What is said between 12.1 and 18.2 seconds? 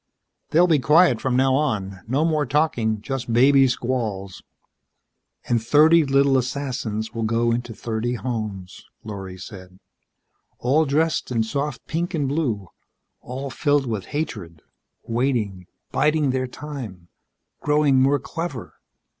and blue, all filled with hatred. Waiting, biding their time, growing more